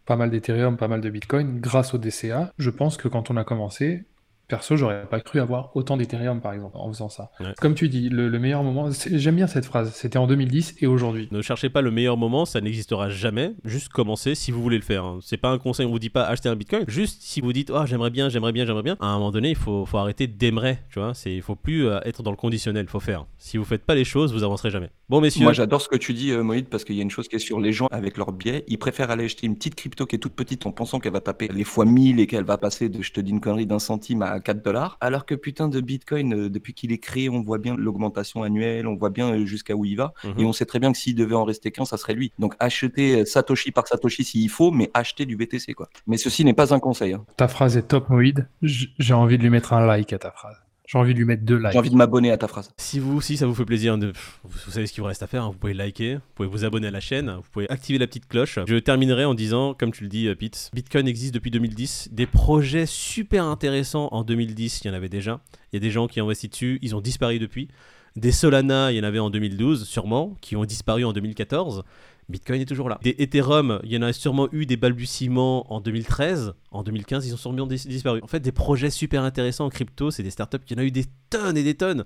pas 0.04 0.16
mal 0.16 0.30
d'Ethereum, 0.30 0.76
pas 0.76 0.88
mal 0.88 1.00
de 1.00 1.08
Bitcoin 1.08 1.60
grâce 1.60 1.94
au 1.94 1.99
DCA. 1.99 2.52
Je 2.58 2.68
pense 2.70 2.96
que 2.96 3.08
quand 3.08 3.30
on 3.30 3.37
a 3.37 3.44
commencé, 3.44 4.04
Perso, 4.50 4.76
j'aurais 4.76 5.07
pas 5.07 5.21
cru 5.21 5.40
avoir 5.40 5.75
autant 5.76 5.97
d'Ethereum, 5.97 6.40
par 6.40 6.52
exemple, 6.52 6.76
en 6.76 6.92
faisant 6.92 7.09
ça. 7.09 7.30
Ouais. 7.40 7.54
Comme 7.61 7.75
tu 7.75 7.88
dis, 7.88 8.09
le, 8.09 8.28
le 8.28 8.38
meilleur 8.38 8.62
moment, 8.62 8.90
j'aime 9.11 9.37
bien 9.37 9.47
cette 9.47 9.64
phrase, 9.64 9.92
c'était 9.95 10.19
en 10.19 10.26
2010 10.26 10.75
et 10.80 10.87
aujourd'hui. 10.87 11.28
Ne 11.30 11.40
cherchez 11.40 11.71
pas 11.71 11.80
le 11.80 11.90
meilleur 11.90 12.16
moment, 12.16 12.45
ça 12.45 12.61
n'existera 12.61 13.09
jamais. 13.09 13.54
Juste 13.64 13.88
commencez 13.88 14.35
si 14.35 14.50
vous 14.50 14.61
voulez 14.62 14.76
le 14.76 14.83
faire. 14.83 15.04
hein. 15.04 15.19
C'est 15.23 15.37
pas 15.37 15.50
un 15.50 15.59
conseil, 15.59 15.87
on 15.87 15.90
vous 15.90 15.99
dit 15.99 16.11
pas 16.11 16.25
acheter 16.25 16.49
un 16.49 16.57
bitcoin. 16.57 16.85
Juste 16.88 17.23
si 17.23 17.40
vous 17.40 17.52
dites, 17.52 17.71
oh 17.71 17.87
j'aimerais 17.87 18.11
bien, 18.11 18.28
j'aimerais 18.28 18.52
bien, 18.52 18.66
j'aimerais 18.66 18.83
bien. 18.83 18.97
À 19.00 19.07
un 19.07 19.14
moment 19.19 19.30
donné, 19.30 19.50
il 19.50 19.57
faut, 19.57 19.87
faut 19.87 19.99
arrêter 19.99 20.26
d'aimerait. 20.26 20.83
Tu 20.90 20.99
vois, 20.99 21.14
c'est, 21.14 21.33
il 21.33 21.42
faut 21.42 21.54
plus 21.57 21.87
euh, 21.87 22.00
être 22.04 22.23
dans 22.23 22.30
le 22.33 22.37
conditionnel, 22.37 22.85
il 22.87 22.90
faut 22.90 23.00
faire. 23.00 23.26
Si 23.38 23.57
vous 23.57 23.64
faites 23.64 23.85
pas 23.85 23.95
les 23.95 24.04
choses, 24.04 24.33
vous 24.33 24.42
avancerez 24.42 24.71
jamais. 24.71 24.90
Bon 25.09 25.21
messieurs, 25.21 25.45
Moi, 25.45 25.52
j'adore 25.52 25.80
ce 25.80 25.88
que 25.88 25.97
tu 25.97 26.12
dis, 26.12 26.30
euh, 26.33 26.42
Moïd, 26.42 26.66
parce 26.69 26.85
qu'il 26.85 26.97
y 26.97 27.00
a 27.00 27.02
une 27.02 27.11
chose 27.11 27.28
qui 27.28 27.37
est 27.37 27.40
sur 27.40 27.61
les 27.61 27.73
gens 27.73 27.87
avec 27.90 28.16
leur 28.16 28.33
biais. 28.33 28.64
Ils 28.69 28.78
préfèrent 28.78 29.11
aller 29.11 29.25
acheter 29.26 29.47
une 29.47 29.57
petite 29.57 29.75
crypto 29.76 30.07
qui 30.07 30.16
est 30.16 30.19
toute 30.19 30.35
petite 30.35 30.66
en 30.66 30.73
pensant 30.73 30.99
qu'elle 31.00 31.12
va 31.12 31.21
taper 31.21 31.49
les 31.49 31.64
fois 31.64 31.85
1000 31.85 32.19
et 32.21 32.26
qu'elle 32.26 32.45
va 32.45 32.59
passer 32.59 32.88
de, 32.88 33.02
je 33.02 33.12
te 33.12 33.21
dis 33.21 33.30
une 33.30 33.40
connerie, 33.40 33.66
d'un 33.66 33.78
centime 33.78 34.23
à 34.23 34.39
4 34.40 34.62
dollars. 34.62 34.97
Alors 35.00 35.26
que 35.26 35.35
putain 35.35 35.68
de 35.68 35.80
Bitcoin, 35.80 36.35
euh, 36.35 36.49
depuis 36.50 36.75
qu'il 36.75 36.92
est 36.92 36.99
créé, 36.99 37.28
on 37.28 37.42
voit 37.42 37.59
bien 37.59 37.76
l'augmentation 37.76 38.42
annuelle, 38.42 38.87
on 38.87 38.97
voit 38.97 39.11
bien 39.11 39.32
euh, 39.32 39.44
jusqu'à 39.47 39.75
où 39.75 39.85
il 39.85 39.97
va. 39.97 40.12
Mhm. 40.25 40.35
Et 40.38 40.44
on 40.44 40.52
sait 40.52 40.64
très 40.66 40.78
bien 40.78 40.92
que 40.92 40.99
s'il 40.99 41.14
devait 41.14 41.35
en 41.35 41.44
rester 41.44 41.70
qu'un, 41.70 41.85
ça 41.85 41.97
serait 41.97 42.14
lui. 42.14 42.32
Donc 42.38 42.54
acheter 42.61 43.20
euh, 43.20 43.25
Satoshi 43.25 43.70
par 43.73 43.87
Satoshi 43.87 44.25
s'il 44.25 44.49
faut, 44.49 44.70
mais 44.70 44.90
acheter 44.94 45.26
du 45.26 45.37
BTC, 45.37 45.75
quoi. 45.75 45.88
Mais 46.06 46.16
ceci 46.16 46.44
n'est 46.44 46.54
pas 46.54 46.75
un 46.75 46.80
conseil. 46.80 47.12
hein. 47.12 47.25
Ta 47.37 47.49
phrase 47.49 47.76
est 47.76 47.82
top, 47.88 48.09
Moïd. 48.11 48.49
J- 48.62 48.94
J'ai 48.99 49.14
envie 49.14 49.38
de 49.38 49.42
lui 49.42 49.50
mettre 49.50 49.73
un 49.73 49.85
like 49.87 50.12
à 50.12 50.18
ta 50.18 50.30
phrase. 50.30 50.56
J'ai 50.90 50.99
envie 50.99 51.14
de 51.14 51.18
lui 51.18 51.25
mettre 51.25 51.44
deux 51.44 51.56
likes. 51.56 51.70
J'ai 51.70 51.78
envie 51.78 51.90
de 51.90 51.94
m'abonner 51.94 52.32
à 52.32 52.37
ta 52.37 52.49
phrase. 52.49 52.73
Si 52.76 52.99
vous 52.99 53.16
aussi 53.16 53.37
ça 53.37 53.47
vous 53.47 53.54
fait 53.54 53.64
plaisir, 53.64 53.97
de... 53.97 54.11
pff, 54.11 54.40
vous 54.42 54.59
vous 54.66 54.73
savez 54.73 54.88
ce 54.88 54.92
qu'il 54.92 55.02
vous 55.02 55.06
reste 55.06 55.23
à 55.23 55.28
faire, 55.28 55.44
hein. 55.44 55.50
vous 55.52 55.59
pouvez 55.59 55.73
liker, 55.73 56.14
vous 56.14 56.20
pouvez 56.35 56.49
vous 56.49 56.64
abonner 56.64 56.88
à 56.88 56.90
la 56.90 56.99
chaîne, 56.99 57.30
vous 57.30 57.49
pouvez 57.52 57.70
activer 57.70 57.97
la 57.97 58.09
petite 58.09 58.26
cloche. 58.26 58.59
Je 58.66 58.75
terminerai 58.75 59.25
en 59.25 59.35
disant, 59.35 59.73
comme 59.73 59.92
tu 59.92 60.02
le 60.02 60.09
dis 60.09 60.26
euh, 60.26 60.35
Pete, 60.35 60.68
Bitcoin 60.75 61.06
existe 61.06 61.32
depuis 61.32 61.52
2010, 61.52 62.09
des 62.11 62.26
projets 62.26 62.87
super 62.87 63.44
intéressants 63.44 64.09
en 64.11 64.25
2010, 64.25 64.80
il 64.82 64.88
y 64.88 64.90
en 64.90 64.94
avait 64.94 65.09
déjà, 65.09 65.40
il 65.73 65.76
y 65.76 65.78
a 65.78 65.80
des 65.80 65.92
gens 65.92 66.09
qui 66.09 66.20
ont 66.20 66.25
investi 66.25 66.49
dessus, 66.49 66.80
ils 66.82 66.97
ont 66.97 67.00
disparu 67.00 67.38
depuis. 67.38 67.68
Des 68.16 68.32
Solana, 68.32 68.90
il 68.90 68.97
y 68.97 69.00
en 69.00 69.04
avait 69.04 69.20
en 69.20 69.30
2012 69.30 69.87
sûrement, 69.87 70.37
qui 70.40 70.56
ont 70.56 70.64
disparu 70.64 71.04
en 71.04 71.12
2014. 71.12 71.85
Bitcoin 72.30 72.60
est 72.60 72.66
toujours 72.66 72.88
là. 72.88 72.99
Des 73.02 73.14
Ethereum, 73.18 73.80
il 73.84 73.92
y 73.92 73.96
en 73.99 74.02
a 74.02 74.12
sûrement 74.12 74.49
eu 74.52 74.66
des 74.66 74.76
balbutiements 74.76 75.72
en 75.72 75.80
2013. 75.80 76.54
En 76.70 76.82
2015, 76.82 77.26
ils 77.26 77.34
ont 77.34 77.37
sûrement 77.37 77.66
dis- 77.66 77.87
disparu. 77.88 78.20
En 78.22 78.26
fait, 78.26 78.40
des 78.40 78.52
projets 78.52 78.90
super 78.90 79.22
intéressants 79.22 79.66
en 79.66 79.70
crypto, 79.70 80.10
c'est 80.10 80.22
des 80.22 80.30
startups, 80.30 80.58
il 80.68 80.76
y 80.76 80.76
en 80.76 80.82
a 80.82 80.84
eu 80.84 80.90
des 80.90 81.04
tonnes 81.30 81.56
et 81.56 81.62
des 81.62 81.75
tonnes. 81.75 82.04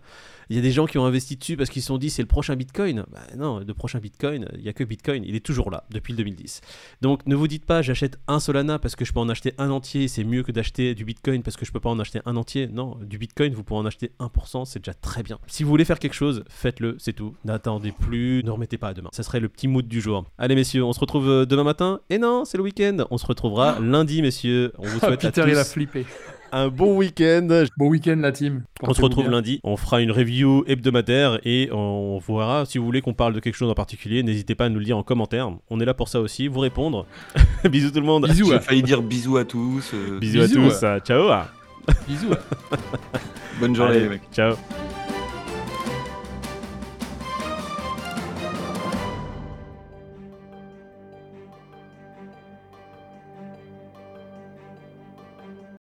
Il 0.50 0.56
y 0.56 0.58
a 0.58 0.62
des 0.62 0.70
gens 0.72 0.86
qui 0.86 0.98
ont 0.98 1.06
investi 1.06 1.36
dessus 1.36 1.56
parce 1.56 1.70
qu'ils 1.70 1.80
se 1.82 1.88
sont 1.88 1.96
dit 1.98 2.10
c'est 2.10 2.22
le 2.22 2.28
prochain 2.28 2.54
Bitcoin. 2.56 3.04
Bah 3.10 3.20
non, 3.36 3.60
le 3.60 3.74
prochain 3.74 3.98
Bitcoin, 3.98 4.46
il 4.56 4.62
n'y 4.62 4.68
a 4.68 4.72
que 4.74 4.84
Bitcoin, 4.84 5.24
il 5.24 5.34
est 5.34 5.44
toujours 5.44 5.70
là 5.70 5.84
depuis 5.90 6.12
le 6.12 6.18
2010. 6.18 6.60
Donc 7.00 7.26
ne 7.26 7.34
vous 7.34 7.48
dites 7.48 7.64
pas 7.64 7.80
j'achète 7.82 8.18
un 8.28 8.40
Solana 8.40 8.78
parce 8.78 8.96
que 8.96 9.04
je 9.04 9.12
peux 9.12 9.20
en 9.20 9.28
acheter 9.30 9.54
un 9.56 9.70
entier, 9.70 10.06
c'est 10.08 10.24
mieux 10.24 10.42
que 10.42 10.52
d'acheter 10.52 10.94
du 10.94 11.04
Bitcoin 11.06 11.42
parce 11.42 11.56
que 11.56 11.64
je 11.64 11.72
peux 11.72 11.80
pas 11.80 11.88
en 11.90 11.98
acheter 11.98 12.20
un 12.26 12.36
entier. 12.36 12.66
Non, 12.66 12.98
du 13.02 13.16
Bitcoin, 13.18 13.54
vous 13.54 13.64
pouvez 13.64 13.80
en 13.80 13.86
acheter 13.86 14.12
1%, 14.20 14.66
c'est 14.66 14.80
déjà 14.80 14.92
très 14.94 15.22
bien. 15.22 15.38
Si 15.46 15.62
vous 15.62 15.70
voulez 15.70 15.86
faire 15.86 15.98
quelque 15.98 16.14
chose, 16.14 16.44
faites-le, 16.48 16.96
c'est 16.98 17.14
tout. 17.14 17.34
N'attendez 17.44 17.92
plus, 17.92 18.42
ne 18.44 18.50
remettez 18.50 18.76
pas 18.76 18.88
à 18.88 18.94
demain. 18.94 19.10
Ça 19.12 19.22
serait 19.22 19.40
le 19.40 19.48
petit 19.48 19.68
mood 19.68 19.88
du 19.88 20.00
jour. 20.00 20.13
Allez 20.38 20.54
messieurs, 20.54 20.84
on 20.84 20.92
se 20.92 21.00
retrouve 21.00 21.28
euh, 21.28 21.46
demain 21.46 21.64
matin. 21.64 22.00
Et 22.10 22.18
non, 22.18 22.44
c'est 22.44 22.56
le 22.58 22.62
week-end. 22.64 22.98
On 23.10 23.18
se 23.18 23.26
retrouvera 23.26 23.78
lundi 23.80 24.22
messieurs. 24.22 24.72
On 24.78 24.86
vous 24.86 24.98
Ah, 25.02 25.06
souhaite 25.06 25.24
à 25.24 25.30
Peter, 25.30 25.44
il 25.48 25.56
a 25.58 25.64
tous 25.64 25.72
flippé. 25.72 26.06
un 26.52 26.68
bon 26.68 26.96
week-end. 26.96 27.64
Bon 27.76 27.88
week-end, 27.88 28.16
la 28.20 28.30
team. 28.32 28.62
On 28.82 28.94
se 28.94 29.00
retrouve 29.02 29.24
bien. 29.24 29.32
lundi, 29.32 29.60
on 29.64 29.76
fera 29.76 30.00
une 30.00 30.12
review 30.12 30.62
hebdomadaire 30.66 31.38
et 31.44 31.68
on 31.72 32.18
verra 32.26 32.64
si 32.66 32.78
vous 32.78 32.84
voulez 32.84 33.00
qu'on 33.00 33.14
parle 33.14 33.32
de 33.34 33.40
quelque 33.40 33.56
chose 33.56 33.70
en 33.70 33.74
particulier, 33.74 34.22
n'hésitez 34.22 34.54
pas 34.54 34.66
à 34.66 34.68
nous 34.68 34.78
le 34.78 34.84
dire 34.84 34.96
en 34.98 35.02
commentaire. 35.02 35.50
On 35.70 35.80
est 35.80 35.84
là 35.84 35.94
pour 35.94 36.08
ça 36.08 36.20
aussi, 36.20 36.46
vous 36.48 36.60
répondre. 36.60 37.06
Bisous 37.68 37.90
tout 37.90 38.00
le 38.00 38.06
monde. 38.06 38.26
Bisous. 38.28 38.46
J'ai 38.50 38.54
à- 38.54 38.60
failli 38.60 38.82
dire 38.82 39.02
bisous 39.02 39.36
à 39.36 39.44
tous. 39.44 39.90
euh, 39.94 40.18
Bisous, 40.20 40.40
à 40.42 40.48
tous. 40.48 40.84
Ciao. 41.04 41.28
Bisous. 42.08 42.28
bonne 43.60 43.74
journée, 43.74 43.92
Allez, 43.92 44.00
les 44.04 44.08
mecs. 44.08 44.22
Ciao. 44.32 44.54